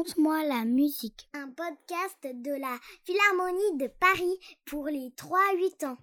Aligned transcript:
Raconte-moi 0.00 0.44
la 0.44 0.64
musique. 0.64 1.28
Un 1.34 1.48
podcast 1.48 2.16
de 2.22 2.52
la 2.52 2.78
Philharmonie 3.04 3.76
de 3.76 3.86
Paris 3.86 4.38
pour 4.64 4.86
les 4.86 5.10
3-8 5.10 5.84
ans. 5.84 5.98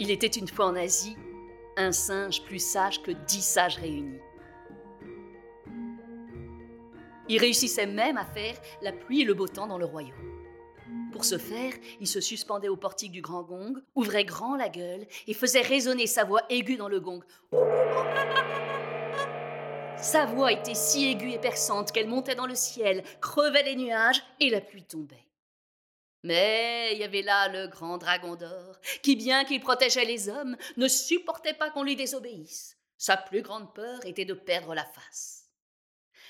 Il 0.00 0.10
était 0.10 0.26
une 0.26 0.48
fois 0.48 0.66
en 0.66 0.74
Asie 0.74 1.16
un 1.76 1.92
singe 1.92 2.42
plus 2.42 2.58
sage 2.58 3.00
que 3.00 3.12
dix 3.12 3.42
sages 3.42 3.76
réunis. 3.76 4.18
Il 7.28 7.38
réussissait 7.38 7.86
même 7.86 8.16
à 8.16 8.24
faire 8.24 8.56
la 8.82 8.90
pluie 8.90 9.20
et 9.20 9.24
le 9.24 9.34
beau 9.34 9.46
temps 9.46 9.68
dans 9.68 9.78
le 9.78 9.84
royaume. 9.84 10.37
Pour 11.12 11.24
ce 11.24 11.38
faire, 11.38 11.72
il 12.00 12.06
se 12.06 12.20
suspendait 12.20 12.68
au 12.68 12.76
portique 12.76 13.12
du 13.12 13.20
grand 13.20 13.42
gong, 13.42 13.74
ouvrait 13.94 14.24
grand 14.24 14.56
la 14.56 14.68
gueule 14.68 15.06
et 15.26 15.34
faisait 15.34 15.62
résonner 15.62 16.06
sa 16.06 16.24
voix 16.24 16.42
aiguë 16.48 16.76
dans 16.76 16.88
le 16.88 17.00
gong. 17.00 17.22
Sa 20.00 20.26
voix 20.26 20.52
était 20.52 20.76
si 20.76 21.08
aiguë 21.08 21.32
et 21.32 21.38
perçante 21.40 21.90
qu'elle 21.90 22.06
montait 22.06 22.36
dans 22.36 22.46
le 22.46 22.54
ciel, 22.54 23.02
crevait 23.20 23.64
les 23.64 23.74
nuages 23.74 24.22
et 24.38 24.48
la 24.48 24.60
pluie 24.60 24.84
tombait. 24.84 25.26
Mais 26.22 26.90
il 26.92 26.98
y 26.98 27.04
avait 27.04 27.22
là 27.22 27.48
le 27.48 27.66
grand 27.66 27.98
dragon 27.98 28.36
d'or, 28.36 28.76
qui, 29.02 29.16
bien 29.16 29.44
qu'il 29.44 29.60
protégeait 29.60 30.04
les 30.04 30.28
hommes, 30.28 30.56
ne 30.76 30.86
supportait 30.86 31.54
pas 31.54 31.70
qu'on 31.70 31.82
lui 31.82 31.96
désobéisse. 31.96 32.76
Sa 32.96 33.16
plus 33.16 33.42
grande 33.42 33.74
peur 33.74 34.04
était 34.06 34.24
de 34.24 34.34
perdre 34.34 34.74
la 34.74 34.84
face. 34.84 35.48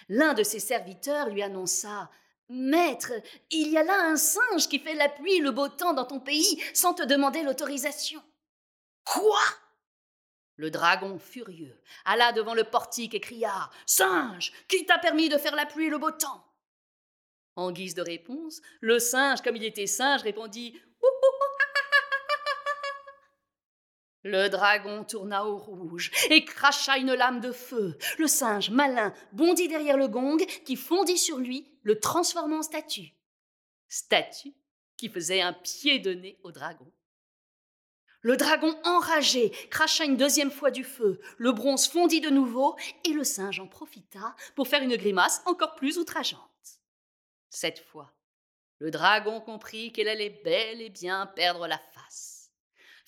L'un 0.09 0.33
de 0.33 0.43
ses 0.43 0.61
serviteurs 0.61 1.29
lui 1.29 1.43
annonça 1.43 2.11
Maître, 2.49 3.13
il 3.51 3.69
y 3.69 3.77
a 3.77 3.83
là 3.83 4.05
un 4.05 4.17
singe 4.17 4.69
qui 4.69 4.79
fait 4.79 4.95
la 4.95 5.09
pluie 5.09 5.35
et 5.35 5.41
le 5.41 5.51
beau 5.51 5.69
temps 5.69 5.93
dans 5.93 6.07
ton 6.07 6.21
pays 6.21 6.63
sans 6.73 6.95
te 6.95 7.03
demander 7.03 7.43
l'autorisation. 7.43 8.23
Quoi? 9.05 9.41
Le 10.57 10.71
dragon, 10.71 11.19
furieux, 11.19 11.81
alla 12.05 12.33
devant 12.33 12.55
le 12.55 12.65
portique 12.65 13.15
et 13.15 13.21
cria 13.21 13.71
Singe, 13.87 14.53
qui 14.67 14.85
t'a 14.87 14.99
permis 14.99 15.29
de 15.29 15.39
faire 15.39 15.55
la 15.55 15.67
pluie 15.67 15.87
et 15.87 15.91
le 15.91 15.99
beau 15.99 16.11
temps? 16.11 16.45
En 17.55 17.71
guise 17.71 17.95
de 17.95 18.03
réponse, 18.03 18.61
le 18.81 18.99
singe, 18.99 19.43
comme 19.43 19.57
il 19.57 19.65
était 19.65 19.87
singe, 19.87 20.23
répondit 20.23 20.81
Le 24.25 24.49
dragon 24.49 25.05
tourna 25.05 25.47
au 25.47 25.57
rouge 25.57 26.11
et 26.31 26.45
cracha 26.45 26.99
une 26.99 27.15
lame 27.15 27.41
de 27.41 27.53
feu. 27.53 27.97
Le 28.19 28.27
singe, 28.27 28.71
malin, 28.71 29.15
bondit 29.33 29.69
derrière 29.69 29.97
le 29.97 30.09
gong 30.09 30.39
qui 30.65 30.77
fondit 30.77 31.19
sur 31.19 31.39
lui, 31.39 31.71
le 31.83 32.01
transformant 32.01 32.59
en 32.59 32.63
statue. 32.63 33.15
Statue 33.89 34.55
qui 34.97 35.09
faisait 35.09 35.41
un 35.41 35.53
pied 35.53 36.01
de 36.01 36.13
nez 36.13 36.39
au 36.43 36.51
dragon. 36.51 36.93
Le 38.21 38.37
dragon 38.37 38.77
enragé 38.85 39.51
cracha 39.71 40.05
une 40.05 40.17
deuxième 40.17 40.51
fois 40.51 40.73
du 40.73 40.83
feu, 40.83 41.21
le 41.37 41.53
bronze 41.53 41.87
fondit 41.87 42.21
de 42.21 42.31
nouveau 42.31 42.77
et 43.05 43.13
le 43.13 43.23
singe 43.23 43.61
en 43.61 43.69
profita 43.69 44.35
pour 44.57 44.67
faire 44.67 44.83
une 44.83 44.97
grimace 44.97 45.41
encore 45.47 45.77
plus 45.77 45.99
outrageante. 45.99 46.41
Cette 47.49 47.79
fois, 47.79 48.13
le 48.81 48.91
dragon 48.91 49.41
comprit 49.41 49.93
qu'elle 49.93 50.09
allait 50.09 50.41
bel 50.45 50.83
et 50.83 50.91
bien 50.91 51.27
perdre 51.27 51.69
la 51.69 51.79
face. 51.79 52.38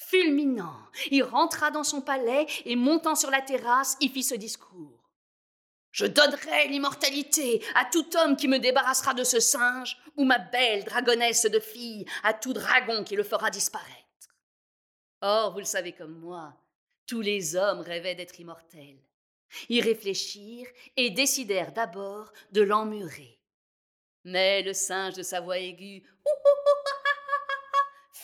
Fulminant, 0.08 0.80
il 1.10 1.22
rentra 1.22 1.70
dans 1.70 1.84
son 1.84 2.00
palais 2.00 2.46
et 2.64 2.74
montant 2.74 3.14
sur 3.14 3.30
la 3.30 3.42
terrasse, 3.42 3.96
y 4.00 4.08
fit 4.08 4.22
ce 4.22 4.34
discours. 4.34 5.10
Je 5.92 6.06
donnerai 6.06 6.68
l'immortalité 6.68 7.62
à 7.74 7.84
tout 7.84 8.06
homme 8.16 8.36
qui 8.36 8.48
me 8.48 8.58
débarrassera 8.58 9.12
de 9.12 9.24
ce 9.24 9.40
singe, 9.40 9.98
ou 10.16 10.24
ma 10.24 10.38
belle 10.38 10.84
dragonesse 10.84 11.44
de 11.44 11.60
fille 11.60 12.06
à 12.22 12.32
tout 12.32 12.54
dragon 12.54 13.04
qui 13.04 13.14
le 13.14 13.24
fera 13.24 13.50
disparaître. 13.50 13.90
Or, 15.20 15.52
vous 15.52 15.58
le 15.58 15.64
savez 15.64 15.92
comme 15.92 16.18
moi, 16.18 16.54
tous 17.06 17.20
les 17.20 17.54
hommes 17.54 17.80
rêvaient 17.80 18.14
d'être 18.14 18.40
immortels. 18.40 19.02
Ils 19.68 19.84
réfléchirent 19.84 20.68
et 20.96 21.10
décidèrent 21.10 21.72
d'abord 21.72 22.32
de 22.52 22.62
l'emmurer. 22.62 23.38
Mais 24.24 24.62
le 24.62 24.72
singe 24.72 25.14
de 25.14 25.22
sa 25.22 25.40
voix 25.40 25.58
aiguë 25.58 26.02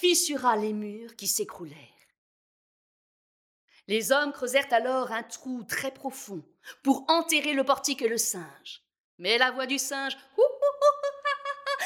fissura 0.01 0.57
les 0.57 0.73
murs 0.73 1.17
qui 1.17 1.27
s'écroulèrent. 1.27 1.77
Les 3.89 4.12
hommes 4.12 4.33
creusèrent 4.33 4.73
alors 4.73 5.12
un 5.12 5.23
trou 5.23 5.62
très 5.62 5.93
profond 5.93 6.43
pour 6.83 7.05
enterrer 7.09 7.55
le 7.55 7.65
portique 7.65 8.03
et 8.03 8.09
le 8.09 8.19
singe. 8.19 8.83
Mais 9.19 9.39
la 9.39 9.51
voix 9.51 9.67
du 9.67 9.79
singe 9.79 10.17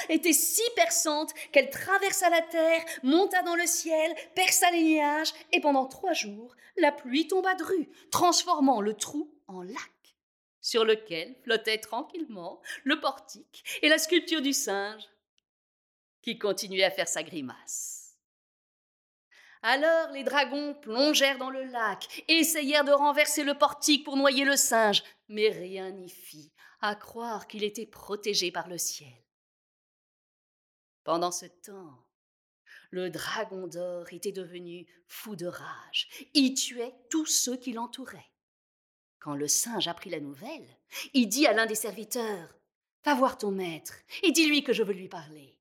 était 0.08 0.32
si 0.32 0.62
perçante 0.74 1.32
qu'elle 1.52 1.70
traversa 1.70 2.30
la 2.30 2.42
terre, 2.42 2.84
monta 3.02 3.42
dans 3.42 3.54
le 3.54 3.66
ciel, 3.66 4.12
perça 4.34 4.70
les 4.72 4.82
nuages, 4.82 5.32
et 5.52 5.60
pendant 5.60 5.86
trois 5.86 6.14
jours, 6.14 6.56
la 6.76 6.90
pluie 6.90 7.28
tomba 7.28 7.54
dru, 7.54 7.90
transformant 8.10 8.80
le 8.80 8.94
trou 8.94 9.32
en 9.46 9.62
lac, 9.62 10.16
sur 10.60 10.84
lequel 10.84 11.36
flottait 11.44 11.78
tranquillement 11.78 12.60
le 12.82 12.98
portique 12.98 13.62
et 13.82 13.88
la 13.88 13.98
sculpture 13.98 14.42
du 14.42 14.52
singe, 14.52 15.04
qui 16.22 16.38
continuait 16.38 16.84
à 16.84 16.90
faire 16.90 17.08
sa 17.08 17.22
grimace. 17.22 17.99
Alors 19.62 20.10
les 20.12 20.24
dragons 20.24 20.74
plongèrent 20.74 21.38
dans 21.38 21.50
le 21.50 21.64
lac 21.64 22.24
essayèrent 22.28 22.84
de 22.84 22.92
renverser 22.92 23.44
le 23.44 23.54
portique 23.54 24.04
pour 24.04 24.16
noyer 24.16 24.44
le 24.44 24.56
singe, 24.56 25.02
mais 25.28 25.50
rien 25.50 25.90
n'y 25.90 26.08
fit, 26.08 26.50
à 26.80 26.94
croire 26.94 27.46
qu'il 27.46 27.62
était 27.62 27.86
protégé 27.86 28.50
par 28.50 28.68
le 28.68 28.78
ciel. 28.78 29.12
Pendant 31.04 31.30
ce 31.30 31.46
temps, 31.46 32.06
le 32.90 33.10
dragon 33.10 33.66
d'or 33.66 34.12
était 34.12 34.32
devenu 34.32 34.86
fou 35.06 35.36
de 35.36 35.46
rage. 35.46 36.08
Il 36.34 36.54
tuait 36.54 36.94
tous 37.10 37.26
ceux 37.26 37.56
qui 37.56 37.72
l'entouraient. 37.72 38.30
Quand 39.18 39.34
le 39.34 39.48
singe 39.48 39.88
apprit 39.88 40.10
la 40.10 40.20
nouvelle, 40.20 40.78
il 41.12 41.28
dit 41.28 41.46
à 41.46 41.52
l'un 41.52 41.66
des 41.66 41.74
serviteurs 41.74 42.56
Va 43.04 43.14
voir 43.14 43.38
ton 43.38 43.50
maître 43.50 43.94
et 44.22 44.32
dis-lui 44.32 44.62
que 44.62 44.74
je 44.74 44.82
veux 44.82 44.92
lui 44.92 45.08
parler. 45.08 45.59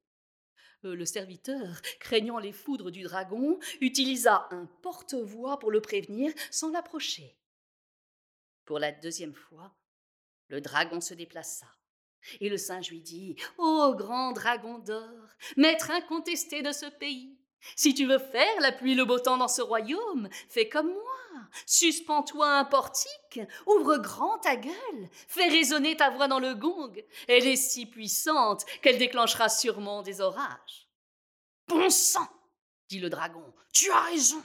Euh, 0.85 0.95
le 0.95 1.05
serviteur, 1.05 1.81
craignant 1.99 2.39
les 2.39 2.53
foudres 2.53 2.91
du 2.91 3.03
dragon, 3.03 3.59
utilisa 3.81 4.47
un 4.51 4.65
porte-voix 4.81 5.59
pour 5.59 5.71
le 5.71 5.81
prévenir 5.81 6.31
sans 6.51 6.71
l'approcher. 6.71 7.37
Pour 8.65 8.79
la 8.79 8.91
deuxième 8.91 9.33
fois, 9.33 9.75
le 10.47 10.61
dragon 10.61 11.01
se 11.01 11.13
déplaça. 11.13 11.67
Et 12.39 12.49
le 12.49 12.57
singe 12.57 12.89
lui 12.91 13.01
dit 13.01 13.35
Ô 13.57 13.93
grand 13.95 14.31
dragon 14.31 14.77
d'or, 14.79 15.27
maître 15.57 15.91
incontesté 15.91 16.61
de 16.61 16.71
ce 16.71 16.85
pays, 16.85 17.37
si 17.75 17.93
tu 17.93 18.05
veux 18.05 18.19
faire 18.19 18.59
la 18.61 18.71
pluie 18.71 18.95
le 18.95 19.05
beau 19.05 19.19
temps 19.19 19.37
dans 19.37 19.47
ce 19.47 19.61
royaume, 19.61 20.29
fais 20.49 20.69
comme 20.69 20.87
moi. 20.87 21.03
Suspends-toi 21.65 22.47
un 22.47 22.65
portique, 22.65 23.39
ouvre 23.65 23.97
grand 23.97 24.37
ta 24.39 24.55
gueule, 24.55 25.09
fais 25.27 25.47
résonner 25.47 25.95
ta 25.97 26.09
voix 26.09 26.27
dans 26.27 26.39
le 26.39 26.55
gong. 26.55 26.93
Elle 27.27 27.47
est 27.47 27.55
si 27.55 27.85
puissante 27.85 28.65
qu'elle 28.81 28.97
déclenchera 28.97 29.49
sûrement 29.49 30.01
des 30.01 30.21
orages. 30.21 30.87
Bon 31.67 31.89
sang, 31.89 32.27
dit 32.89 32.99
le 32.99 33.09
dragon, 33.09 33.53
tu 33.73 33.91
as 33.91 34.01
raison. 34.01 34.43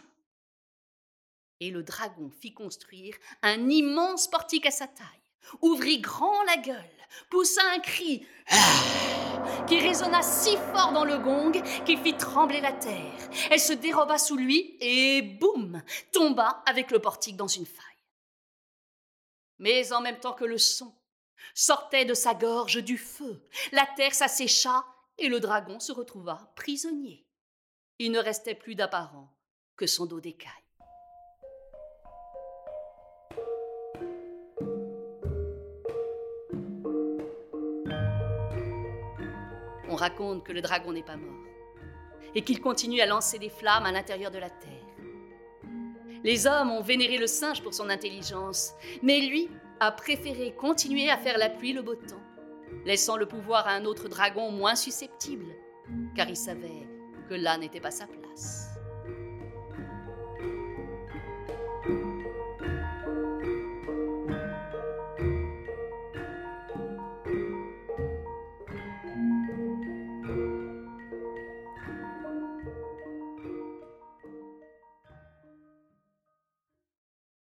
Et 1.60 1.70
le 1.70 1.82
dragon 1.82 2.30
fit 2.30 2.52
construire 2.52 3.16
un 3.42 3.68
immense 3.68 4.28
portique 4.28 4.66
à 4.66 4.70
sa 4.70 4.86
taille, 4.86 5.06
ouvrit 5.60 6.00
grand 6.00 6.42
la 6.44 6.56
gueule, 6.56 6.90
poussa 7.30 7.62
un 7.74 7.78
cri 7.80 8.26
qui 9.66 9.80
résonna 9.80 10.22
si 10.22 10.56
fort 10.56 10.92
dans 10.92 11.04
le 11.04 11.18
gong 11.18 11.52
qu'il 11.84 11.98
fit 11.98 12.16
trembler 12.16 12.60
la 12.60 12.72
terre. 12.72 13.30
Elle 13.50 13.60
se 13.60 13.72
déroba 13.72 14.18
sous 14.18 14.36
lui 14.36 14.76
et 14.80 15.22
boum 15.22 15.82
tomba 16.12 16.62
avec 16.66 16.90
le 16.90 16.98
portique 16.98 17.36
dans 17.36 17.48
une 17.48 17.66
faille. 17.66 17.84
Mais 19.58 19.92
en 19.92 20.00
même 20.00 20.18
temps 20.18 20.32
que 20.32 20.44
le 20.44 20.58
son 20.58 20.94
sortait 21.54 22.04
de 22.04 22.14
sa 22.14 22.34
gorge 22.34 22.82
du 22.82 22.98
feu, 22.98 23.42
la 23.72 23.86
terre 23.96 24.14
s'assécha 24.14 24.84
et 25.18 25.28
le 25.28 25.40
dragon 25.40 25.78
se 25.80 25.92
retrouva 25.92 26.52
prisonnier. 26.56 27.26
Il 27.98 28.10
ne 28.12 28.18
restait 28.18 28.54
plus 28.54 28.74
d'apparent 28.74 29.32
que 29.76 29.86
son 29.86 30.06
dos 30.06 30.20
d'écaille. 30.20 30.63
On 39.94 39.96
raconte 39.96 40.42
que 40.42 40.50
le 40.50 40.60
dragon 40.60 40.92
n'est 40.92 41.04
pas 41.04 41.16
mort 41.16 41.46
et 42.34 42.42
qu'il 42.42 42.60
continue 42.60 43.00
à 43.00 43.06
lancer 43.06 43.38
des 43.38 43.48
flammes 43.48 43.86
à 43.86 43.92
l'intérieur 43.92 44.32
de 44.32 44.38
la 44.38 44.50
terre. 44.50 44.72
Les 46.24 46.48
hommes 46.48 46.72
ont 46.72 46.80
vénéré 46.80 47.16
le 47.16 47.28
singe 47.28 47.62
pour 47.62 47.72
son 47.72 47.88
intelligence, 47.90 48.72
mais 49.04 49.20
lui 49.20 49.48
a 49.78 49.92
préféré 49.92 50.52
continuer 50.52 51.10
à 51.10 51.16
faire 51.16 51.38
la 51.38 51.48
pluie 51.48 51.72
le 51.72 51.82
beau 51.82 51.94
temps, 51.94 52.24
laissant 52.84 53.16
le 53.16 53.26
pouvoir 53.26 53.68
à 53.68 53.70
un 53.70 53.84
autre 53.84 54.08
dragon 54.08 54.50
moins 54.50 54.74
susceptible, 54.74 55.54
car 56.16 56.28
il 56.28 56.36
savait 56.36 56.88
que 57.28 57.34
là 57.34 57.56
n'était 57.56 57.78
pas 57.78 57.92
sa 57.92 58.08
place. 58.08 58.73